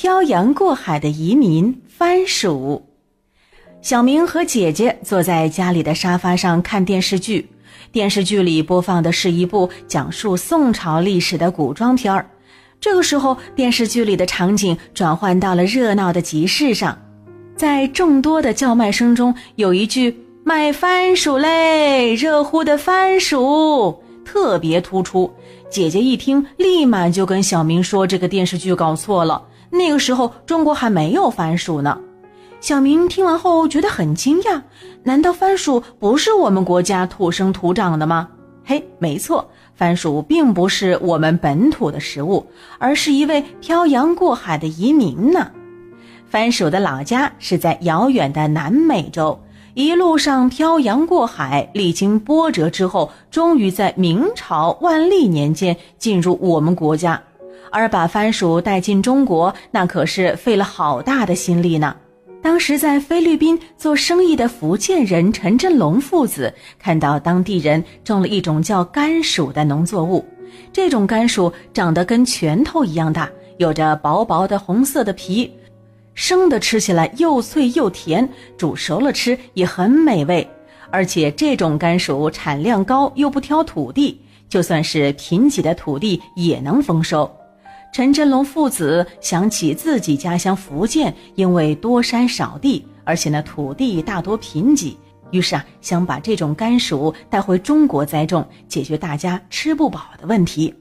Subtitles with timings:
[0.00, 2.86] 漂洋过海的移民番薯。
[3.82, 7.48] 小明和姐姐坐在家里的沙发上看电视剧，
[7.90, 12.30] 电视剧里播放的是一部讲述宋朝历史的古装片儿。
[12.80, 16.96] 这个时候，电视剧里的场景转换到了热闹的集市上，
[17.56, 25.32] 在众多的叫卖声中，有一句“卖番薯嘞，热乎的番薯”特别突出。
[25.70, 31.98] 姐姐一听，立马就跟小明说：“这个电视剧搞错了，那个时候中国还没有番薯呢。”
[32.60, 34.60] 小明听完后觉得很惊讶，
[35.02, 38.28] 难道番薯不是我们国家土生土长的吗？
[38.64, 42.46] 嘿，没错，番薯并不是我们本土的食物，
[42.78, 45.50] 而是一位漂洋过海的移民呢。
[46.28, 49.40] 番薯的老家是在遥远的南美洲，
[49.78, 57.22] 一路上漂洋过海，历经波折之后，终于在明朝万历年间进入我们国家。
[57.70, 61.94] 而把番薯带进中国，那可是费了好大的心力呢。
[62.42, 70.24] 当时在菲律宾做生意的福建人陈振龙父子看到当地人种了一种叫甘薯的农作物，
[70.72, 75.48] 这种甘薯长得跟拳头一样大，有着薄薄的红色的皮，
[76.18, 80.44] 生的吃起来又脆又甜，煮熟了吃也很美味。
[80.90, 87.30] 而且这种甘薯产量高又不挑土地，就算是贫瘠的土地也能丰收。
[87.92, 94.96] 陈振龙父子想起自己家乡福建，因为多山少地，而且呢土地大多贫瘠，
[95.30, 100.74] 于是啊想把这种甘薯带回中国栽种，解决大家吃不饱的问题。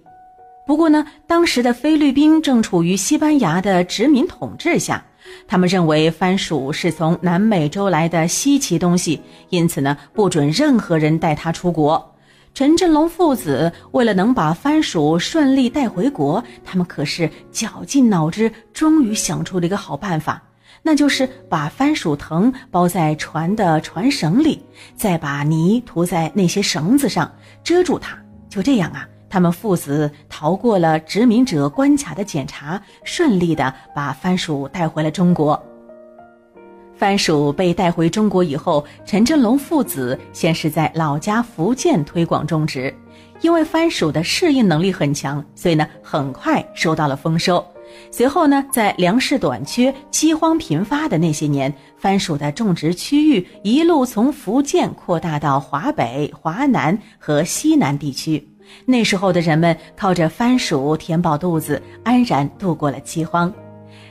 [0.65, 5.05] 不过呢，当时的菲律宾正处于西班牙的殖民统治下，
[5.47, 12.15] 他们认为番薯是从南美洲来的稀奇东西，因此呢不准任何人带它出国。
[12.53, 20.41] 陈振龙父子为了能把番薯顺利带回国，他们可是绞尽脑汁，终于想出了一个好办法，
[20.81, 27.31] 那就是把番薯藤包在船的船绳里，再把泥涂在那些绳子上，
[27.63, 28.17] 遮住它。
[28.49, 35.61] 就这样啊，他们父子逃过了殖民者关卡的检查，顺利的把番薯带回了中国。
[36.95, 42.91] 番薯被带回中国以后，陈振龙父子先是在老家福建推广种植，
[43.41, 47.63] 因为番薯的适应能力很强，所以呢很快收到了丰收。
[48.09, 58.45] 随后呢，在粮食短缺、饥荒频发的那些年，番薯的种植区域一路从福建扩大到华北、华南和西南地区。
[58.85, 63.53] 那时候的人们靠着番薯填饱肚子，安然度过了饥荒。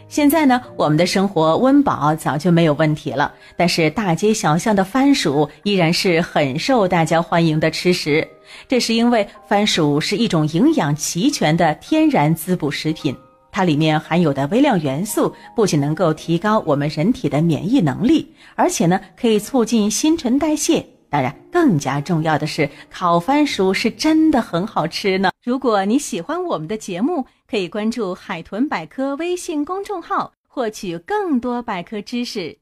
[0.08, 8.26] 现在呢，我们的生活温饱早就没有问题了，但是大街小巷的番薯依然是很受大家欢迎的吃食。
[8.68, 13.16] 这是因为番薯是一种营养齐全的天然滋补食品，
[13.50, 20.86] 它里面含有的微量元素不仅能够提高我们人体的免疫能力，而且呢可以促进新陈代谢。
[21.08, 25.30] 当然，更加重要的是，烤番薯是真的很好吃呢。
[25.42, 32.58] 如果你喜欢我们的节目，可以关注“海豚百科”微信公众号，获取更多百科知识。